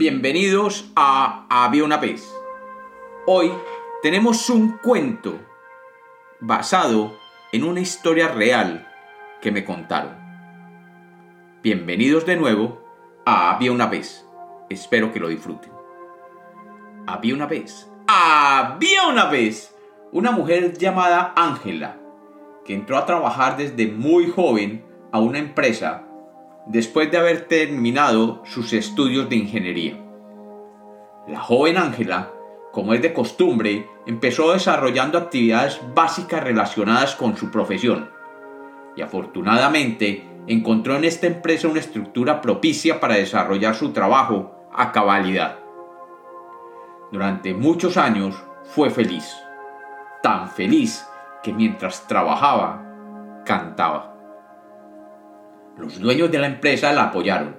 [0.00, 2.32] Bienvenidos a Había una vez.
[3.26, 3.50] Hoy
[4.00, 5.40] tenemos un cuento
[6.38, 7.18] basado
[7.50, 8.86] en una historia real
[9.42, 10.16] que me contaron.
[11.64, 12.80] Bienvenidos de nuevo
[13.26, 14.24] a Había una vez.
[14.70, 15.72] Espero que lo disfruten.
[17.08, 17.90] Había una vez.
[18.06, 19.74] Había una vez
[20.12, 21.96] una mujer llamada Ángela
[22.64, 26.07] que entró a trabajar desde muy joven a una empresa
[26.68, 29.98] después de haber terminado sus estudios de ingeniería.
[31.26, 32.30] La joven Ángela,
[32.72, 38.10] como es de costumbre, empezó desarrollando actividades básicas relacionadas con su profesión
[38.96, 45.58] y afortunadamente encontró en esta empresa una estructura propicia para desarrollar su trabajo a cabalidad.
[47.10, 49.24] Durante muchos años fue feliz,
[50.22, 51.06] tan feliz
[51.42, 52.84] que mientras trabajaba
[53.44, 54.17] cantaba.
[55.78, 57.56] Los dueños de la empresa la apoyaron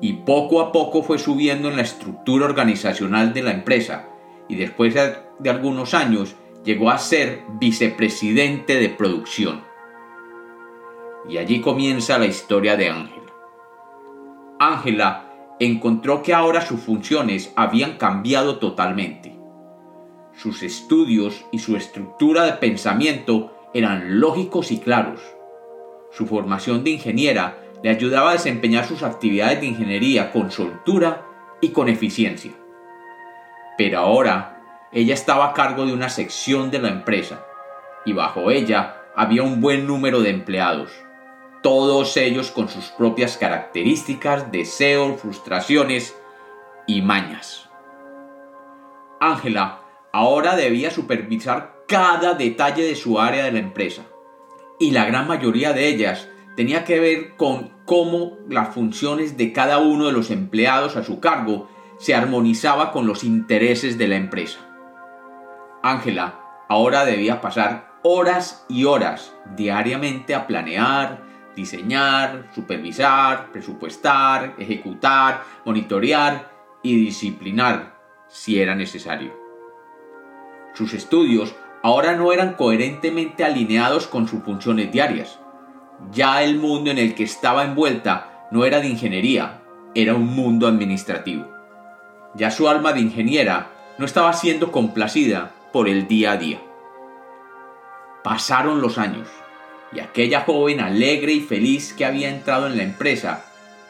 [0.00, 4.08] y poco a poco fue subiendo en la estructura organizacional de la empresa
[4.48, 9.62] y después de algunos años llegó a ser vicepresidente de producción.
[11.28, 13.32] Y allí comienza la historia de Ángela.
[14.58, 15.28] Ángela
[15.60, 19.36] encontró que ahora sus funciones habían cambiado totalmente.
[20.34, 25.20] Sus estudios y su estructura de pensamiento eran lógicos y claros.
[26.12, 31.26] Su formación de ingeniera le ayudaba a desempeñar sus actividades de ingeniería con soltura
[31.60, 32.52] y con eficiencia.
[33.76, 34.60] Pero ahora
[34.92, 37.44] ella estaba a cargo de una sección de la empresa
[38.04, 40.92] y bajo ella había un buen número de empleados
[41.62, 46.16] todos ellos con sus propias características, deseos, frustraciones
[46.86, 47.70] y mañas.
[49.20, 49.78] Ángela
[50.12, 54.02] ahora debía supervisar cada detalle de su área de la empresa,
[54.82, 59.78] y la gran mayoría de ellas tenía que ver con cómo las funciones de cada
[59.78, 61.68] uno de los empleados a su cargo
[62.00, 64.58] se armonizaba con los intereses de la empresa.
[65.84, 71.22] Ángela ahora debía pasar horas y horas diariamente a planear,
[71.54, 76.50] diseñar, supervisar, presupuestar, ejecutar, monitorear
[76.82, 79.32] y disciplinar si era necesario.
[80.74, 85.38] Sus estudios ahora no eran coherentemente alineados con sus funciones diarias.
[86.12, 89.62] Ya el mundo en el que estaba envuelta no era de ingeniería,
[89.94, 91.46] era un mundo administrativo.
[92.34, 96.60] Ya su alma de ingeniera no estaba siendo complacida por el día a día.
[98.24, 99.28] Pasaron los años
[99.92, 103.44] y aquella joven alegre y feliz que había entrado en la empresa,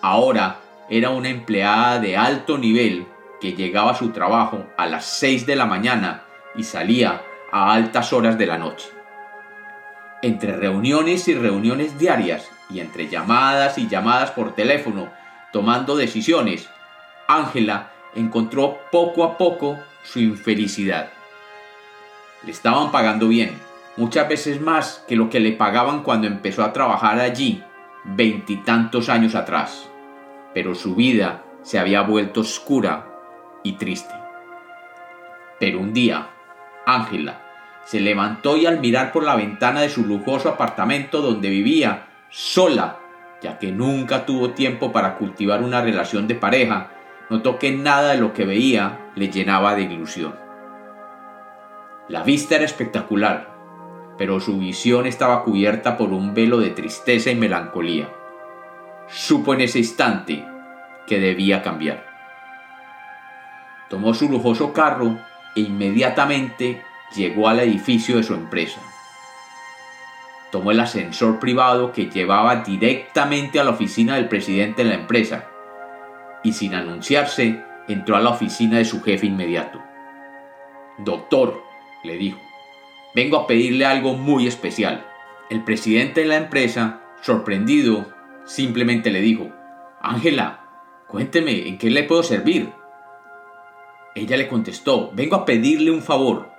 [0.00, 3.06] ahora era una empleada de alto nivel
[3.40, 6.24] que llegaba a su trabajo a las 6 de la mañana
[6.56, 8.88] y salía a altas horas de la noche.
[10.22, 15.08] Entre reuniones y reuniones diarias y entre llamadas y llamadas por teléfono,
[15.52, 16.68] tomando decisiones,
[17.28, 21.10] Ángela encontró poco a poco su infelicidad.
[22.42, 23.58] Le estaban pagando bien,
[23.96, 27.62] muchas veces más que lo que le pagaban cuando empezó a trabajar allí
[28.04, 29.88] veintitantos años atrás.
[30.54, 33.06] Pero su vida se había vuelto oscura
[33.62, 34.14] y triste.
[35.60, 36.28] Pero un día,
[36.88, 37.42] Ángela
[37.84, 42.98] se levantó y al mirar por la ventana de su lujoso apartamento donde vivía, sola,
[43.42, 46.90] ya que nunca tuvo tiempo para cultivar una relación de pareja,
[47.30, 50.34] notó que nada de lo que veía le llenaba de ilusión.
[52.08, 53.54] La vista era espectacular,
[54.16, 58.08] pero su visión estaba cubierta por un velo de tristeza y melancolía.
[59.08, 60.44] Supo en ese instante
[61.06, 62.06] que debía cambiar.
[63.88, 65.18] Tomó su lujoso carro
[65.56, 66.82] e inmediatamente
[67.14, 68.80] llegó al edificio de su empresa.
[70.50, 75.46] Tomó el ascensor privado que llevaba directamente a la oficina del presidente de la empresa
[76.42, 79.82] y sin anunciarse entró a la oficina de su jefe inmediato.
[80.98, 81.62] Doctor,
[82.02, 82.38] le dijo,
[83.14, 85.06] vengo a pedirle algo muy especial.
[85.50, 88.06] El presidente de la empresa, sorprendido,
[88.44, 89.50] simplemente le dijo,
[90.00, 90.64] Ángela,
[91.08, 92.72] cuénteme, ¿en qué le puedo servir?
[94.18, 96.50] Ella le contestó, vengo a pedirle un favor.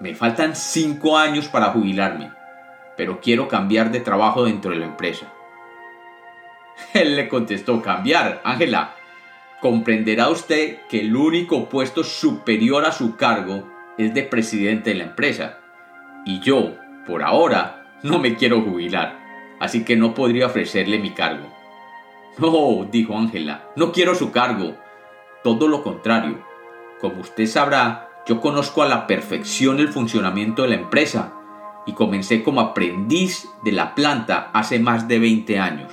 [0.00, 2.32] Me faltan cinco años para jubilarme,
[2.96, 5.30] pero quiero cambiar de trabajo dentro de la empresa.
[6.94, 8.94] Él le contestó, cambiar, Ángela,
[9.60, 13.68] comprenderá usted que el único puesto superior a su cargo
[13.98, 15.58] es de presidente de la empresa.
[16.24, 16.76] Y yo,
[17.06, 19.18] por ahora, no me quiero jubilar,
[19.60, 21.52] así que no podría ofrecerle mi cargo.
[22.38, 24.76] No, dijo Ángela, no quiero su cargo.
[25.42, 26.53] Todo lo contrario.
[27.04, 31.34] Como usted sabrá, yo conozco a la perfección el funcionamiento de la empresa
[31.84, 35.92] y comencé como aprendiz de la planta hace más de 20 años.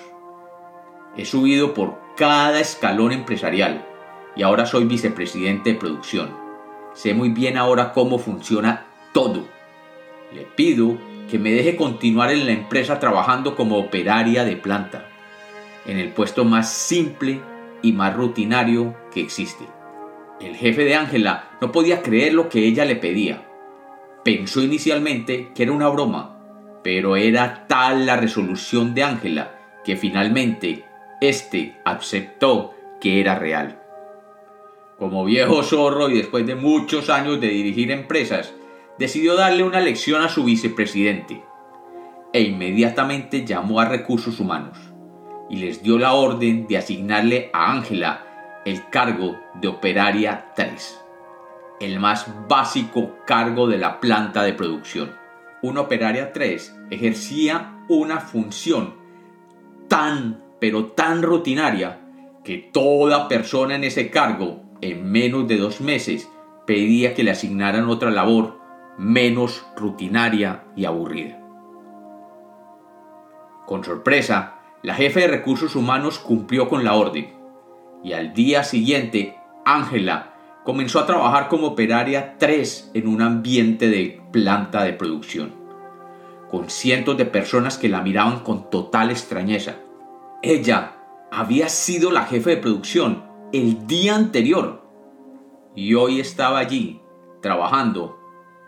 [1.18, 3.86] He subido por cada escalón empresarial
[4.38, 6.30] y ahora soy vicepresidente de producción.
[6.94, 9.44] Sé muy bien ahora cómo funciona todo.
[10.34, 10.98] Le pido
[11.30, 15.10] que me deje continuar en la empresa trabajando como operaria de planta,
[15.86, 17.42] en el puesto más simple
[17.82, 19.81] y más rutinario que existe.
[20.44, 23.48] El jefe de Ángela no podía creer lo que ella le pedía.
[24.24, 26.40] Pensó inicialmente que era una broma,
[26.84, 30.86] pero era tal la resolución de Ángela que finalmente
[31.22, 33.82] éste aceptó que era real.
[34.98, 38.54] Como viejo zorro y después de muchos años de dirigir empresas,
[38.98, 41.44] decidió darle una lección a su vicepresidente
[42.34, 44.78] e inmediatamente llamó a recursos humanos
[45.50, 48.31] y les dio la orden de asignarle a Ángela
[48.66, 51.04] el cargo de operaria 3,
[51.80, 55.16] el más básico cargo de la planta de producción.
[55.64, 58.96] Una operaria 3 ejercía una función
[59.88, 62.00] tan, pero tan rutinaria
[62.44, 66.30] que toda persona en ese cargo en menos de dos meses
[66.68, 68.60] pedía que le asignaran otra labor
[68.98, 71.40] menos rutinaria y aburrida.
[73.66, 77.41] Con sorpresa, la jefe de recursos humanos cumplió con la orden
[78.04, 80.34] y al día siguiente Ángela
[80.64, 85.54] comenzó a trabajar como operaria 3 en un ambiente de planta de producción,
[86.50, 89.76] con cientos de personas que la miraban con total extrañeza.
[90.44, 90.98] Ella
[91.32, 94.82] había sido la jefe de producción el día anterior
[95.76, 97.02] y hoy estaba allí
[97.42, 98.20] trabajando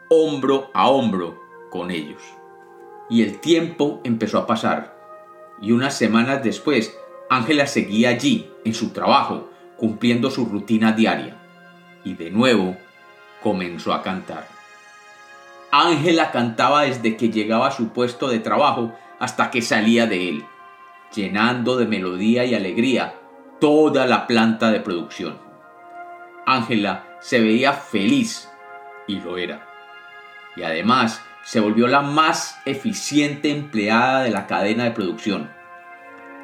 [0.09, 1.39] hombro a hombro
[1.69, 2.21] con ellos.
[3.09, 4.97] Y el tiempo empezó a pasar
[5.61, 6.97] y unas semanas después
[7.33, 11.35] Ángela seguía allí en su trabajo cumpliendo su rutina diaria
[12.03, 12.77] y de nuevo
[13.41, 14.47] comenzó a cantar.
[15.71, 20.45] Ángela cantaba desde que llegaba a su puesto de trabajo hasta que salía de él,
[21.15, 23.15] llenando de melodía y alegría
[23.59, 25.39] toda la planta de producción.
[26.45, 28.47] Ángela se veía feliz
[29.07, 29.67] y lo era.
[30.55, 35.49] Y además se volvió la más eficiente empleada de la cadena de producción.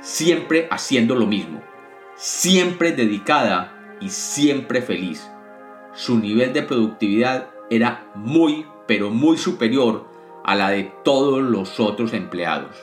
[0.01, 1.61] Siempre haciendo lo mismo,
[2.15, 5.29] siempre dedicada y siempre feliz.
[5.93, 10.07] Su nivel de productividad era muy, pero muy superior
[10.45, 12.75] a la de todos los otros empleados.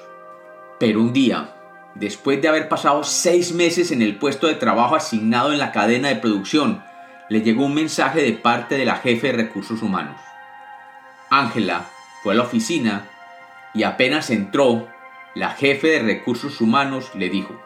[0.79, 1.55] Pero un día,
[1.95, 6.09] después de haber pasado seis meses en el puesto de trabajo asignado en la cadena
[6.09, 6.83] de producción,
[7.29, 10.21] le llegó un mensaje de parte de la jefe de recursos humanos.
[11.31, 11.87] Ángela
[12.23, 13.09] fue a la oficina
[13.75, 14.89] y apenas entró,
[15.37, 17.61] la jefe de recursos humanos le dijo,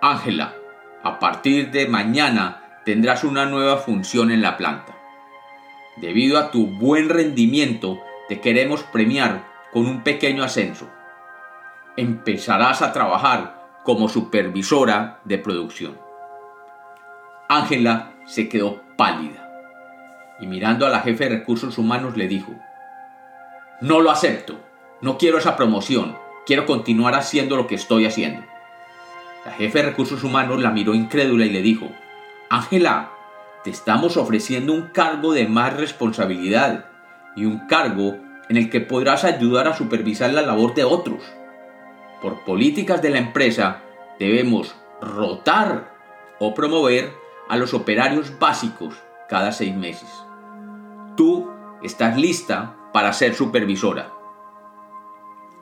[0.00, 0.54] Ángela,
[1.02, 4.96] a partir de mañana tendrás una nueva función en la planta.
[5.96, 10.88] Debido a tu buen rendimiento, te queremos premiar con un pequeño ascenso.
[11.96, 15.98] Empezarás a trabajar como supervisora de producción.
[17.48, 19.50] Ángela se quedó pálida
[20.38, 22.52] y mirando a la jefe de recursos humanos le dijo,
[23.80, 24.60] no lo acepto,
[25.00, 28.44] no quiero esa promoción, quiero continuar haciendo lo que estoy haciendo.
[29.44, 31.90] La jefe de recursos humanos la miró incrédula y le dijo,
[32.48, 33.10] Ángela,
[33.62, 36.86] te estamos ofreciendo un cargo de más responsabilidad
[37.36, 38.16] y un cargo
[38.48, 41.22] en el que podrás ayudar a supervisar la labor de otros.
[42.22, 43.82] Por políticas de la empresa
[44.18, 45.94] debemos rotar
[46.38, 47.12] o promover
[47.48, 48.94] a los operarios básicos
[49.28, 50.08] cada seis meses.
[51.16, 51.50] Tú
[51.82, 54.13] estás lista para ser supervisora.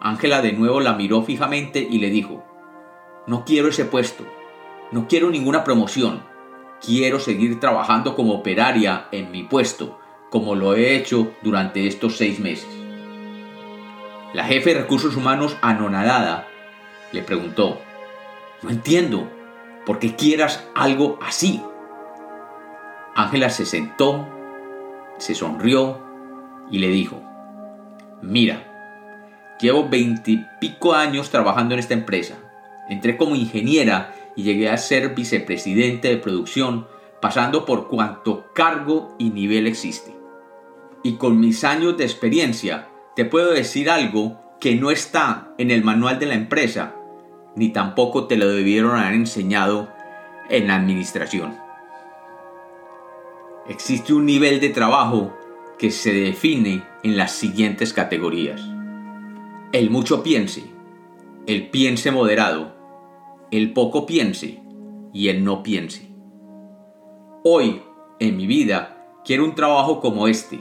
[0.05, 2.45] Ángela de nuevo la miró fijamente y le dijo,
[3.29, 4.27] no quiero ese puesto,
[4.91, 6.25] no quiero ninguna promoción,
[6.85, 12.41] quiero seguir trabajando como operaria en mi puesto, como lo he hecho durante estos seis
[12.41, 12.67] meses.
[14.35, 16.49] La jefe de recursos humanos, anonadada,
[17.13, 17.81] le preguntó,
[18.63, 19.31] no entiendo,
[19.87, 21.63] ¿por qué quieras algo así?
[23.15, 24.27] Ángela se sentó,
[25.19, 26.01] se sonrió
[26.73, 27.23] y le dijo,
[28.21, 28.72] mira,
[29.63, 32.37] llevo veintipico años trabajando en esta empresa.
[32.91, 36.89] Entré como ingeniera y llegué a ser vicepresidente de producción,
[37.21, 40.15] pasando por cuanto cargo y nivel existe.
[41.05, 45.85] Y con mis años de experiencia, te puedo decir algo que no está en el
[45.85, 46.95] manual de la empresa,
[47.55, 49.89] ni tampoco te lo debieron haber enseñado
[50.49, 51.57] en la administración.
[53.69, 55.37] Existe un nivel de trabajo
[55.79, 58.72] que se define en las siguientes categorías.
[59.73, 60.65] El mucho piense,
[61.47, 62.75] el piense moderado,
[63.51, 64.63] el poco piense
[65.15, 66.15] y el no piense.
[67.43, 67.81] Hoy,
[68.19, 70.61] en mi vida, quiero un trabajo como este.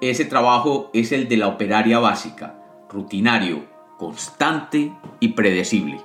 [0.00, 3.66] Ese trabajo es el de la operaria básica, rutinario,
[3.98, 6.00] constante y predecible.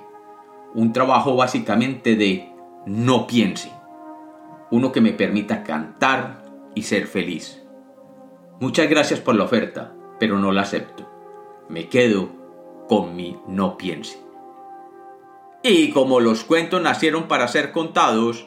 [0.74, 2.52] Un trabajo básicamente de
[2.84, 3.72] no piense.
[4.70, 6.42] uno que me permita cantar
[6.74, 7.64] y ser feliz.
[8.60, 11.13] Muchas gracias por la oferta, pero no la acepto.
[11.68, 12.28] Me quedo
[12.88, 14.18] con mi no piense.
[15.62, 18.46] Y como los cuentos nacieron para ser contados,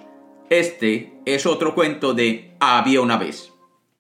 [0.50, 3.57] este es otro cuento de Había una vez.